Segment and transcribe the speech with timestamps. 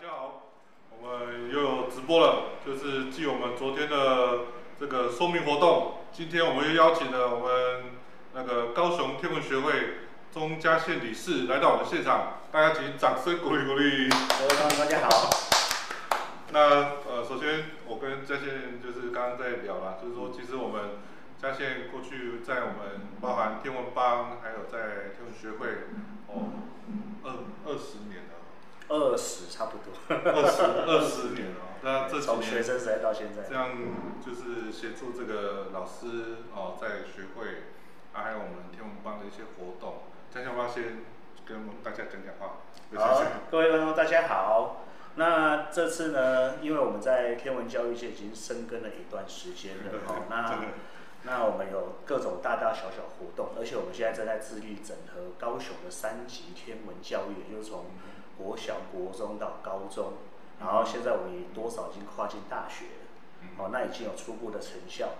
[0.00, 0.44] 大家好，
[0.98, 4.46] 我们又有直播了，就是继我们昨天的
[4.78, 7.92] 这个说明活动，今天我们又邀请了我们
[8.32, 9.72] 那个高雄天文学会
[10.32, 14.08] 钟嘉宪理事来到我们现场，大家请掌声鼓励鼓励。
[14.08, 15.28] 各位观众大家好。
[16.50, 16.60] 那
[17.06, 20.92] 呃，首先我跟嘉宪就是刚刚在聊了，就是说其实我们
[21.36, 25.68] 嘉宪过去在我们包含天文帮，还有在天文学会
[26.28, 26.48] 哦
[27.22, 27.32] 二
[27.66, 28.29] 二十年。
[28.90, 33.70] 二十差不多，二十二十年了，那这几从学生时代到现在这，样
[34.20, 37.70] 就是协助这个老师哦，在学会
[38.12, 40.02] 啊，还有我们天文班的一些活动，
[40.34, 41.04] 江小芳先
[41.46, 42.58] 跟我们大家讲讲话。
[42.96, 44.84] 好，各位观众大家好。
[45.14, 50.58] 那这次呢，因为我们在天文教育界已经深耕了一段时间了， 哦，那
[51.22, 57.86] 那我们有各种大大小小活动，而且我们现在正在致力整合高雄的三级天文教育，也就是从
[58.40, 60.14] 国小、国中到高中，
[60.58, 63.02] 然后现在我们也多少已经跨进大学了，
[63.58, 65.10] 哦，那已经有初步的成效。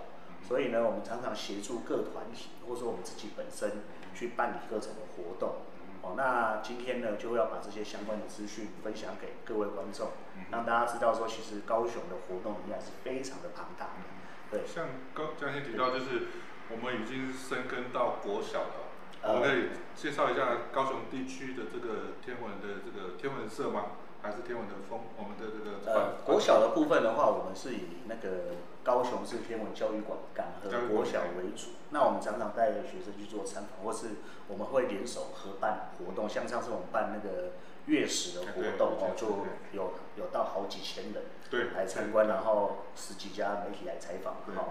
[0.47, 3.83] 所以呢，我们常常协助各团体，或者说我们自己本身
[4.15, 5.61] 去办理各种的活动。
[6.01, 10.09] 哦，那今天呢，就要把这些相关的资讯分享给各位观众，
[10.49, 14.09] 让大家知道说，其实高雄的活动力量是非常的庞大的。
[14.49, 16.27] 对，像刚江先提到，就是
[16.71, 18.90] 我们已经深耕到国小了，呃
[19.23, 23.85] 我们可以介绍一下高雄地区的这个天文的这个天文社吗？
[24.21, 24.99] 还是天文的风？
[25.17, 31.69] 我们的这个呃，国小的部分的话，我们是以那个高雄市天文教育馆港和国小为主。
[31.89, 37.53] 那我们常常带着学生去做参访，或是我们会联手合办活动，像上次我们办那个
[37.87, 44.65] 月食的活动哦，就有有到好几千人对来参观，然后十几家媒体来采访对哈。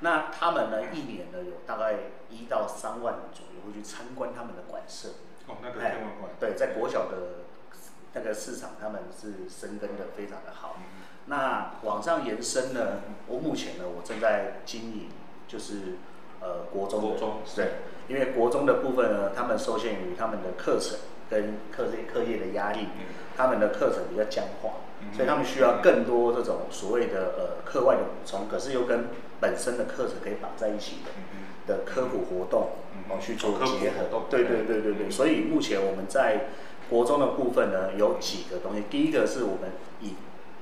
[0.00, 1.94] 那他们呢，一年呢有大概
[2.28, 5.08] 一到三万人左右会去参观他们的馆舍。
[5.46, 6.32] 哦，那个哎天文馆。
[6.40, 7.44] 对，在国小的
[8.14, 10.76] 那个市场，他们是深耕的非常的好。
[10.78, 10.84] 嗯
[11.26, 15.10] 那往上延伸呢，我目前呢，我正在经营，
[15.46, 15.98] 就是
[16.40, 17.72] 呃国中的国中对，
[18.08, 20.98] 因为国中的部分呢，他们受限于他们的课程
[21.30, 23.06] 跟课业课业的压力，嗯。
[23.36, 25.14] 他们的课程比较僵化，嗯。
[25.14, 29.06] 所以他们需要更多这种所谓的呃课外的补充，可是又跟
[29.40, 31.12] 本身的课程可以绑在一起的。
[31.16, 34.80] 嗯的科普活动嗯哦去做结合，对对对。
[34.80, 36.46] 对对，所以目前我们在
[36.88, 39.70] 国中的部分呢，有几个东西，第一个是我们
[40.00, 40.14] 以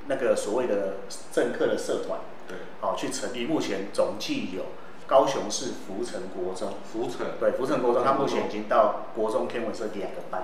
[0.07, 0.97] 那个所谓的
[1.33, 4.65] 政课的社团，对，好去成立，目前总计有
[5.09, 7.27] 高雄市福城国中，浮城。
[7.41, 10.43] 对福城国中，他目前已经到国中天文社两个班，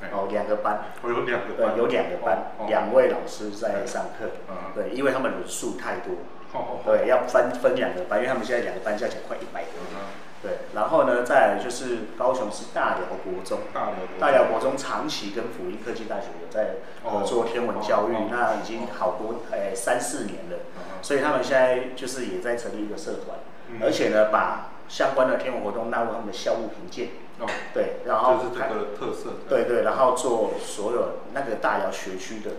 [0.00, 0.08] 哎。
[0.10, 2.38] 哦两个班，我有两个班，对有两个班。
[2.58, 4.30] 哦，两位老师在上课。
[4.48, 6.14] 嗯，对，因为他们人数太多，
[6.54, 9.84] 哦，对，要分分两个班，因为他们现在两个班加起来快一百个人。
[9.92, 10.24] 嗯。
[10.42, 21.02] 对，然后呢，再来就是高雄市大寮国中，大寮大寮国中长期跟辅音科技大学有在合作天文教育，那已经好多诶三四年了，嗯。
[21.02, 23.38] 所以他们现在就是也在成立一个社团，
[23.68, 23.78] 嗯。
[23.82, 27.08] 而且呢，把相关的天文活动纳入他们的校务评鉴，
[27.40, 29.34] 哦，对，然后就是这个特色。
[29.48, 32.50] 对对，然后做所有那个大寮学区的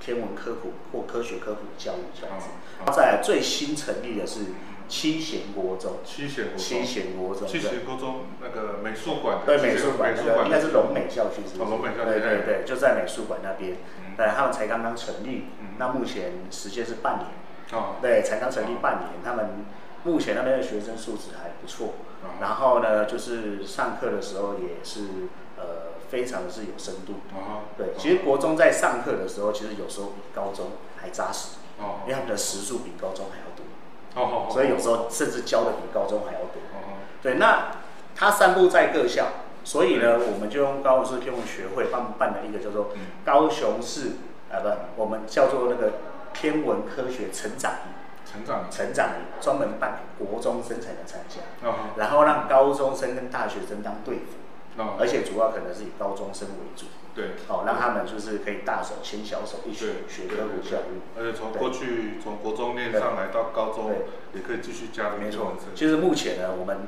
[0.00, 4.40] 天文科普或科学科普教育这样子，哦然后再来最新成立的是
[4.88, 6.66] 七贤国中，七贤国中。
[6.66, 9.38] 七贤国中，七贤国中那个美术馆。
[9.46, 11.62] 对美术馆那个应该是龙美校区，是不是？
[11.62, 13.78] 哦龙美校区对对对，就在美术馆那边。
[14.00, 14.16] 嗯。
[14.16, 15.46] 对，他们才刚刚成立。
[15.60, 17.28] 嗯，那目前时间是半年。
[17.72, 19.64] 哦，对，才刚成立半年，他们
[20.04, 22.40] 目前那边的学生素质还不错哦。
[22.40, 27.14] 然后呢，就是上课的时候也是呃非常的是有深度。
[27.34, 36.60] 哦，对，其实国中在上课的时候，其实有时候比高中还扎实，哦因为他们的时数比高中还要多，所以有时候甚至教的比高中还要多。
[36.72, 37.70] 哦对，那
[38.16, 39.26] 他散布在各校，
[39.62, 43.00] 所以呢，我们就用高雄市天文学会办办了一个叫做嗯。
[43.24, 44.12] 高雄市
[44.50, 44.70] 啊不，
[45.02, 45.92] 我们叫做那个
[46.32, 47.92] 天文科学成长营，
[48.30, 48.70] 成长。
[48.70, 49.10] 成长
[49.40, 51.90] 专门办给国中生才能参加，哦。
[51.96, 57.30] 然后让高中生跟大学生当队辅，哦，而且主要可能是以高中生为主，对。
[57.48, 61.02] 好、让他们就是可以大手牵小手一起，学科普教育。
[61.18, 63.90] 而且从过去从国中念上来到高中，
[64.32, 65.54] 也可以继续加入没错。
[65.74, 66.86] 其实目前呢，我们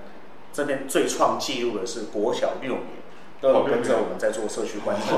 [0.53, 2.87] 这边最创纪录的是国小六年，
[3.43, 5.17] 都有跟着我们在做社区观测。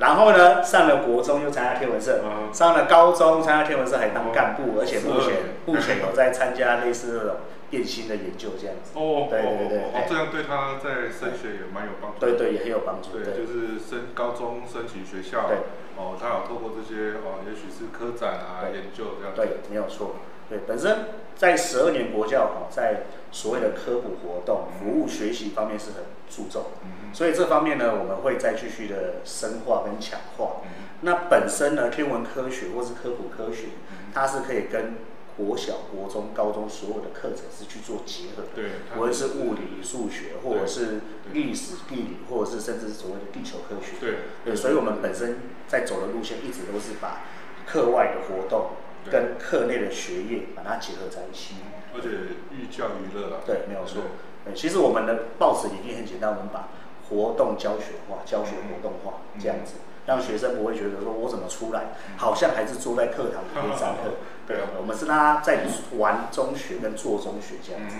[0.00, 5.34] 然后呢，上了国中又参加天文社，嗯上了高中参加天文社还当干部，而且目前
[5.66, 7.36] 目前有在参加类似那种
[7.70, 8.92] 电芯的研究这样子。
[8.94, 12.18] 哦，对对对哦，这样对他在升学也蛮有帮助。
[12.18, 13.10] 对对，也很有帮助。
[13.12, 15.58] 对，就是升高中申请学校，对
[15.98, 19.42] 哦，他有透过这些哦，也许是科展啊、研究这样子。
[19.42, 20.16] 对，没有错。
[20.48, 21.06] 对，本身
[21.36, 26.66] 在十二年国教哈，在所谓的科普活动、服务学习方面是很注重，
[27.12, 30.62] 所以这方面呢，我们会再继续的深化跟强化。
[31.02, 33.68] 那本身呢，天文科学或是科普科学，
[34.12, 34.94] 它是可以跟
[35.36, 38.64] 国小、国中、高中所有的课程是去做结合的，对，
[38.96, 41.00] 无论是物理、数学，或者是
[41.32, 47.22] 历史、地理，或者是甚至是所谓的地球科学，对，对，所以我们本身在走的路线一直都是把
[47.64, 48.70] 课外的活动
[49.10, 51.54] 跟课内的学业把它结合在一起，
[51.94, 52.08] 而且
[52.50, 54.02] 寓教于乐啊，对，没有错。
[54.44, 56.68] 对，其实我们的报纸理念很简单，我们把
[57.08, 59.74] 活动教学化、教学活动化这样子。
[60.06, 64.14] 让学生不会觉得说，我怎么出来，好像还是坐在课堂里面上课。
[64.48, 65.66] 对，我们是让他在
[65.98, 67.96] 玩中学跟做中学这样子。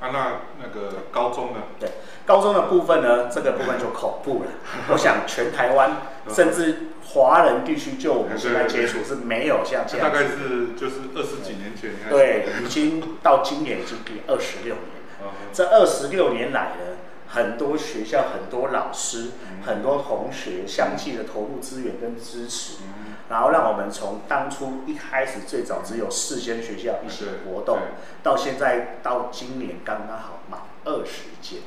[0.00, 1.60] 啊，那那个高中呢？
[1.80, 1.90] 对，
[2.24, 4.50] 高中的部分呢，这个部分就恐怖了。
[4.92, 5.96] 我想全台湾
[6.28, 10.08] 甚至华人地区，就我们现在接触是没有像这样。
[10.08, 11.90] 大概是就是二十几年前。
[12.08, 15.32] 对，已经到今年已经第二十六年了。
[15.52, 16.96] 这二十六年来呢？
[17.30, 19.32] 很多学校、很多老师、
[19.66, 22.78] 很多同学相继的投入资源跟支持，
[23.28, 27.78] 然后让我们从当初一开始最早只有四间学校一些活动，
[28.22, 31.60] 到现在到今年刚刚好满二十间，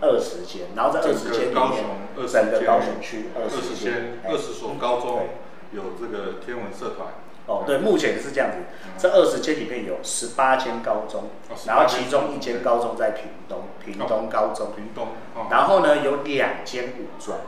[0.00, 1.84] 二十间，然后在二十间里面，
[2.28, 5.28] 整个高雄区二十间，二十所高中
[5.72, 7.08] 有这个天文社团。
[7.46, 8.56] 哦，对，目前是这样子。
[8.98, 11.24] 这二十间里面有十八间高中，
[11.66, 14.72] 然后其中一间高中在屏东，屏东高中。
[14.74, 15.08] 屏东。
[15.50, 17.38] 然后呢，有两间五专。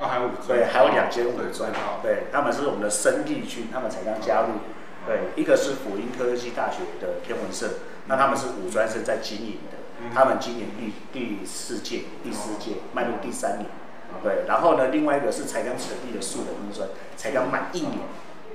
[0.00, 0.58] 啊，还有五专。
[0.58, 1.72] 对，还有两间五专。
[2.02, 4.48] 对，他们是我们的生力军，他们才刚加入。
[5.06, 7.68] 对，一个是辅英科技大学的天文社，
[8.06, 9.78] 那他们是五专生在经营的，
[10.12, 13.66] 他们今年第第四届、第四届迈入第三年。
[14.22, 17.98] 对，然后呢，另外一个是才刚成立的树人五专，才刚满一年。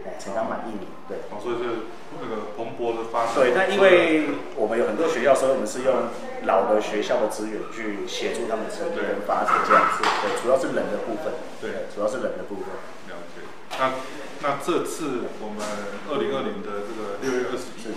[0.06, 1.26] 哎，才刚满一年，对。
[1.30, 3.36] 哦，所以是那个蓬勃的发展。
[3.36, 6.10] 对，但因为我们有很多学校，所以我们是用
[6.50, 10.02] 老的学校的资源去协助他们成立跟发展这样子。
[10.02, 11.38] 对，主要是人的部分。
[11.62, 12.74] 对，主要是人的部分。
[13.10, 13.46] 了解。
[13.78, 13.94] 那
[14.42, 15.62] 那这次我们
[16.10, 17.94] 二零二零的这个六月二十日，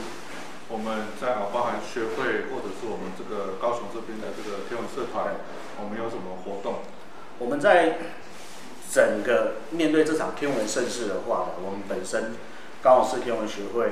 [0.68, 5.40] 我们在啊包含学会或者是我们这个高雄这边的这个天文社团，
[5.80, 6.84] 我们有什么活动？
[7.38, 7.96] 我们在。
[8.94, 12.30] 整个面对这场天文盛世的话呢，我们本身
[12.80, 13.90] 高雄市天文学会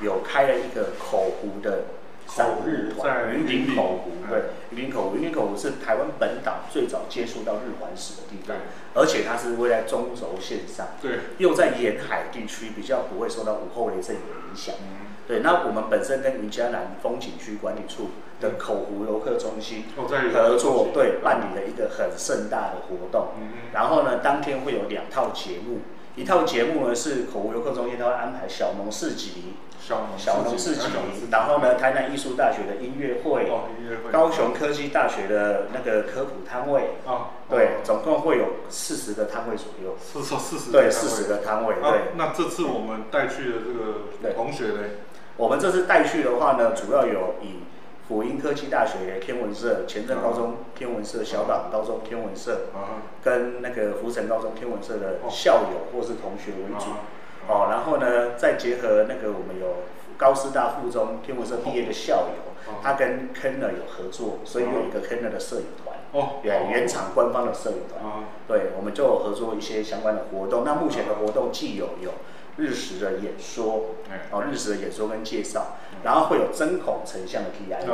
[0.00, 1.84] 有开了一个口湖的
[2.26, 8.56] 赏日团，云顶口湖，对，云顶口湖，云顶口湖是台湾本岛最早接触到日环食的地方，
[8.94, 14.74] 而且它是位在中轴线上，对，又在沿海地区，比较不会受到午后雷阵雨的影响。
[15.26, 18.10] 对，那我们本身跟云嘉南风景区管理处
[18.40, 23.28] 的口湖游客中心合作，对，办理了一个很盛大的活动。
[23.72, 25.78] 然后呢，当天会有两套节目，
[26.16, 30.08] 一套节目呢是口湖游客中心，他会安排小农市集，小
[30.42, 30.80] 农市集，
[31.30, 33.48] 然后呢，台南艺术大学的音乐会，
[34.10, 36.96] 高雄科技大学的那个科普摊位，
[37.48, 42.00] 对，总共会有四十个摊位左右，四十四十，对，四十个摊位，对。
[42.16, 44.80] 那这次我们带去的这个同学呢？
[45.36, 47.64] 我们这次带去的话呢，主要有以
[48.06, 52.66] 辅英科技大学天文社、前镇高中天文社、小港高中天文社，
[53.24, 56.86] 跟那个福城高中天文社的校友或是同学为主。
[57.48, 59.84] 哦，然后呢，再结合那个我们有
[60.18, 65.96] 高师大附中天文社毕业的校友，他跟 Kenner 有合作，所以有一个 Kenner 的摄影团。
[66.12, 68.04] 哦，原，原厂官方的摄影团。
[68.46, 70.62] 对，我们就有合作一些相关的活动。
[70.64, 72.10] 那目前的活动既有有。
[72.56, 73.96] 日食的演说，
[74.30, 77.84] 哦，日食的演说跟介绍，然后会有针孔成像的 T I，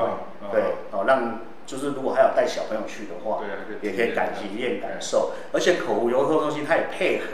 [0.50, 3.40] 对，哦，让就是如果还有带小朋友去的话，
[3.82, 4.98] 也可以感体验感。
[5.00, 7.26] 受，而且口湖游客中心它也配合，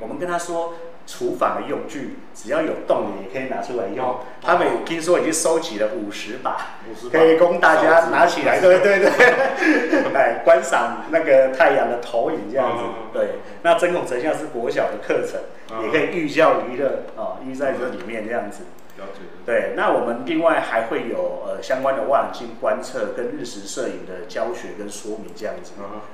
[0.00, 0.74] 我们跟他说。
[1.06, 4.20] 厨房的用具，只要有洞的也可以拿出来用。
[4.40, 6.76] 他们听说已经收集了五十把，
[7.10, 12.84] 可以供大家拿起来，对对对，哎， 观赏那个太阳的投影这样子。
[13.12, 15.40] 对，那针孔成像是国小的课程，
[15.82, 18.62] 也可以寓教于乐啊，寓在这里面这样子。
[18.96, 19.20] 了解。
[19.44, 25.72] 对，那我们另外还会有呃相关的望远镜观测跟日食摄影的教学跟说明这样子。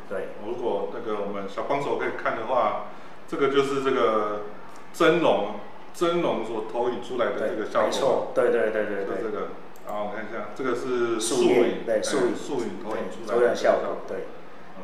[0.09, 0.29] 对。
[0.47, 2.87] 如果那个我们小帮手可以看的话，
[3.29, 4.41] 这个就是这个。
[4.97, 5.57] 真龙，
[5.93, 9.23] 真龙所投影出来的这个效果，没错，对对对对对。
[9.23, 9.49] 这个，
[9.85, 14.25] 好，我看一下，这个是素影，对素影，素影投影出来的效果，对。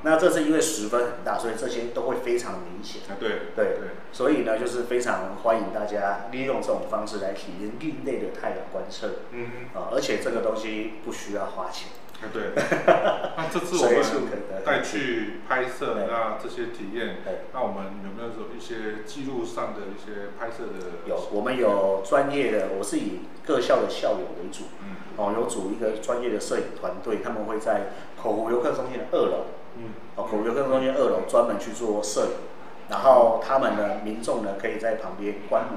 [0.05, 3.03] 那这是因为十分很大，所以这些都会非常明显。
[3.09, 3.89] 啊，对对对。
[4.13, 9.09] 所以呢，就是非常欢迎大家利用这种方式来体验另类的太阳观测。
[9.31, 9.49] 嗯
[9.93, 11.89] 而且这个东西不需要花钱。
[12.23, 12.53] 哎对，
[13.37, 21.09] 那这次我们带去拍摄对，那这些体验对，那我们有没有说一些记录上的一些拍摄的？
[21.09, 24.97] 有，我们有专业的，我是以各校的校友为主，嗯。
[25.17, 27.91] 哦，有组一个专业的摄影团队，他们会在
[28.23, 29.91] 口湖游客中心的二楼，嗯。
[30.15, 32.31] 哦，口湖游客中心二楼专门去做摄影，
[32.89, 35.77] 然后他们呢，民众呢可以在旁边观摩，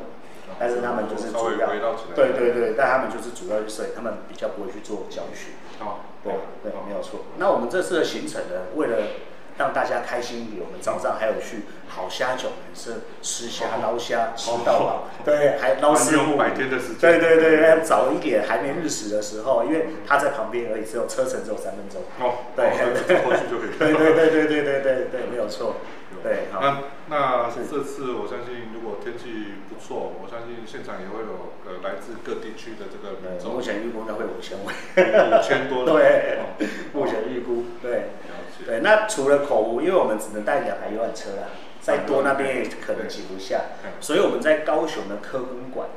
[0.59, 1.69] 但是他们就是主要
[2.15, 5.51] 对对对，但他们就是主要去摄影，他们比较不会去做教学。
[5.79, 6.33] 哦，对
[6.63, 7.21] 对，没有错。
[7.37, 8.97] 那我们这次的行程呢，为了
[9.57, 15.03] 让大家开心一点，我们早上还有去好虾酒门是吃虾、捞虾，吃到饱。
[15.23, 16.35] 对，还捞师傅。
[16.37, 22.01] 白天的时间，对对对，要早一点，还没日食的时候，因为他在旁边而已，只有车程只有三分钟。
[22.19, 22.69] 哦，对
[23.23, 23.77] 过去就可以。
[23.77, 25.75] 对对对对对对对对，没有错。
[26.25, 26.59] 对，好。
[26.59, 34.73] 那那这次我相信，如果天气不错，我相信现场也会有呃来自各地区的这个民呃众，目前预估应该会五千位。
[34.73, 35.93] 五千多人。
[35.93, 36.57] 对哦，
[36.97, 38.09] 目前预估对。
[38.65, 43.61] 对，那除了口湖，因为我们只能带两台游览车啊，再多那边也可能挤不下，
[43.99, 45.91] 所以我们在高雄的科工馆哦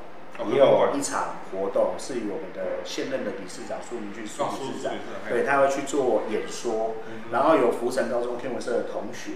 [0.46, 4.94] 也有一场活动，是以我们的现任的理事长苏明俊苏哦理事长
[5.28, 9.32] 对，他会去做演说，嗯然后有福城高中天文社的同学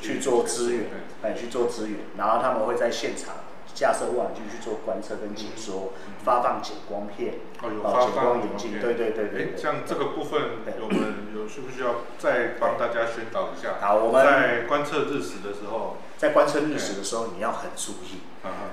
[0.00, 0.84] 去做支援
[1.22, 3.34] 对，哎，去做支援，然后他们会在现场
[3.74, 5.92] 架设望远镜去做观测跟解说，
[6.24, 9.56] 发放减光片，哦，有发放光眼镜，对对对对。
[9.56, 10.40] 像这个部分，
[10.80, 13.74] 我们有需不需要再帮大家宣导一下？
[13.80, 18.20] 好我们在观测日食的时候，在观测日食的时候，你要很注意，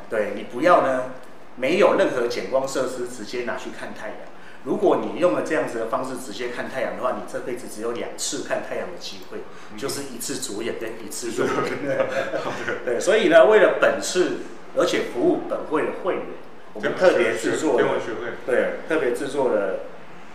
[0.09, 1.11] 对你不要呢
[1.55, 4.17] 没有任何减光设施直接拿去看太阳。
[4.65, 9.39] 如果你用了这样子的方式直接看太阳的话，你这辈子只有两次看太阳的机会，
[9.73, 12.07] 嗯就是一次左眼跟一次右眼。
[12.85, 14.37] 对，所以呢，为了本次
[14.77, 16.23] 而且服务本会的会员，
[16.73, 19.79] 我们特别制作了天文学会，对特别制作了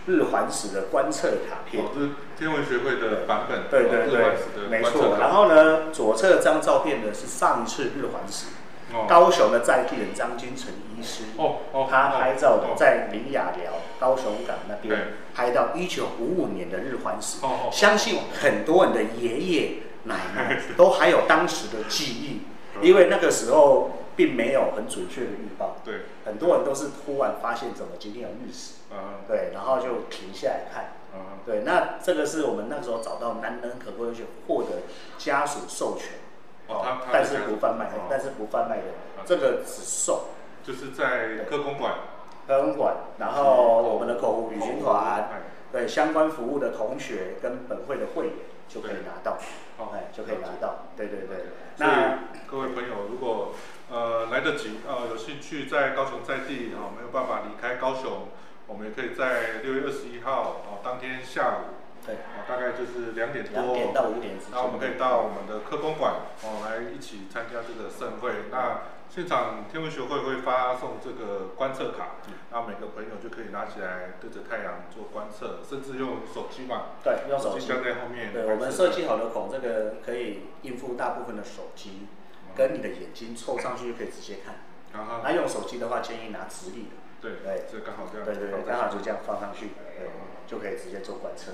[0.07, 1.83] 日环食的观测卡片。
[1.83, 5.17] 哦，这是天文学会的版本，对对对，没错。
[5.19, 8.49] 然后呢，左侧这张照片呢是上一次日环食。
[8.93, 9.07] 哦。
[9.09, 12.75] 高雄的在地人张金成医师，哦哦，他拍照的哦。
[12.77, 14.89] 在林雅寮高雄港那对。
[14.89, 17.39] 边拍到一九五五年的日环食。
[17.43, 22.41] 哦哦，相信很多人的爷爷奶奶 都还有当时的记忆，
[22.81, 30.95] 因为那个时候并没有很准确的预报，对，很多人都是突然发现怎么今天有日食，啊对，然后就停下来看。
[31.11, 34.83] 啊对，那这个是我们那时候找到难能可贵，而且获得
[35.17, 36.09] 家属授权，
[36.69, 38.85] 哦但是不贩卖哦，但是不贩卖的，
[39.25, 40.29] 这个只售。
[40.63, 41.95] 就是在科公馆，
[42.47, 45.41] 科公馆，然后我们的口湖旅行团，哎
[45.73, 48.35] 对相关服务的同学跟本会的会员
[48.69, 49.39] 就可以拿到，
[49.77, 51.47] 好哎，就可以拿到，对对对。
[51.77, 53.53] 那各位朋友，如果
[53.91, 58.29] 呃来得及，呃有兴趣在高雄在地啊、没有办法离开高雄，
[58.67, 68.49] 我们也可以在六月二十一号哦、当天下午对，哦、大概就是两点多，两点到五点之间，那我们可以到我们的科公馆哦来一起参加这个盛会。
[68.51, 72.21] 那现场天文学会会发送这个观测卡，
[72.53, 78.33] 那每个朋友就可以拿起来对着太阳做观测，甚至用手机嘛，对用手机架在后面。
[78.33, 82.07] 对，我们设计好的孔，这个可以应付大部分的手机，
[82.55, 84.57] 跟你的眼睛凑上去就可以直接看。
[85.23, 86.97] 那用手机的话，建议拿直立的。
[87.21, 90.09] 对对这刚好这样，对对对，刚好就这样放上去，对，
[90.47, 91.53] 就可以直接做观测。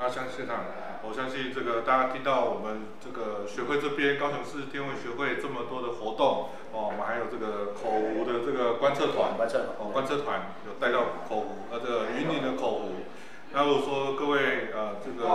[0.00, 0.24] 了解了解。
[0.24, 0.64] 那像现场，
[1.02, 13.04] 我相信这个大家听到我们这个学会这边高雄市天文学会这么多的活动哦，我们还有这个口湖的这个观测团，观测哦，观测团有带到口湖，呃，这个云林的口湖。
[13.52, 15.28] 那如果说各位呃这个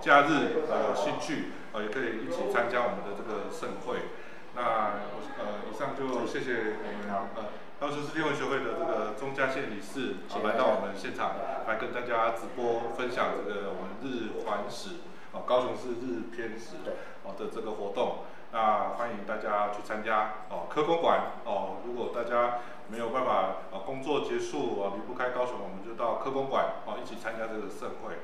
[0.00, 4.10] 假日呃有兴趣，呃也可以一起参加我们的这个盛会。
[4.56, 11.36] 那我呃以上就谢谢我们呃高雄市天文学会的这个钟嘉宪理事、呃、来到我们现场，
[11.68, 14.96] 来跟大家直播分享这个我们日环食
[15.30, 18.24] 哦高雄市日偏食对哦的这个活动。
[18.50, 22.58] 那欢迎大家去参加哦科公馆哦，如果大家
[22.88, 28.18] 没有办法呃工作结束啊离不开高雄，我们就到科公馆哦一起参加这个盛会。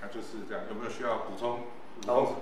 [0.00, 1.66] 那就是这样，有没有需要补充？
[1.96, 2.32] 补充好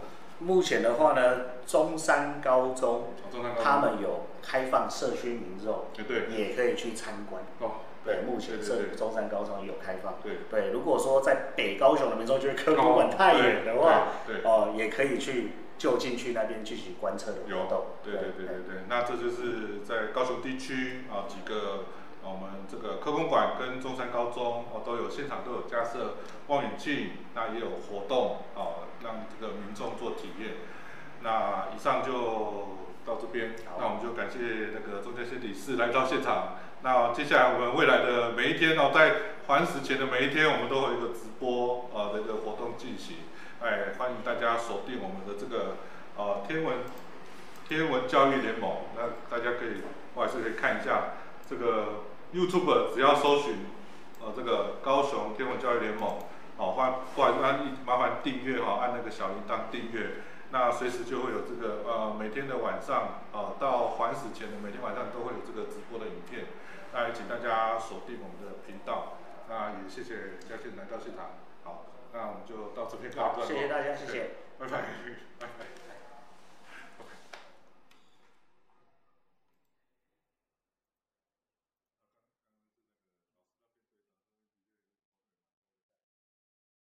[0.41, 7.43] 目前的话呢，中山高中哦中山高中他们有开放社区民众对对也可以去参观。
[7.61, 10.15] 哦对，目前这中山高中也有开放。
[10.23, 17.87] 对对，如果说在北高雄的民众觉得科博馆太远的话，对对哦，也可以去就近去那边进行观测的活动。
[18.03, 26.17] 对对对对对，那这就是在高雄地区啊几个啊我们这个科工馆跟中山高中哦都有现场都有架设
[26.49, 30.57] 望远镜，那也有活动哦让这个民众做体验。
[31.23, 36.59] 那以上就到这边，那我们就感谢那个中间县理事来到现场。
[36.83, 43.17] 那接下来我们未来的每一天哦，在环食前的每一天，我们都会有一个直播呃的一个活动进行，
[43.61, 45.79] 哎，欢迎大家锁定我们的这个
[46.17, 46.79] 呃天文
[47.69, 49.83] 天文教育联盟，那大家可以，
[50.15, 51.15] 我还是可以看一下
[51.51, 52.05] 这个
[52.35, 53.57] YouTube，只要搜寻
[54.21, 56.19] 呃这个高雄天文教育联盟，
[56.57, 60.23] 好，欢欢按麻烦订阅哈，按那个小铃铛订阅。
[60.51, 66.47] 那随时就会有这个呃每天的晚上呃到环死前的每天晚上都会有这个直播的影片，
[66.93, 69.19] 那也请大家锁定我们的频道，
[69.49, 74.79] 那也谢谢嘉庆来到现场，好，那我们就到这边告一段落，谢谢大家，谢谢，拜拜。
[75.39, 75.88] 拜拜。